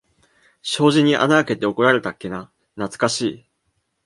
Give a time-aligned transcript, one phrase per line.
[0.63, 3.49] 障子に穴あけて怒られたっけな、なつかしい。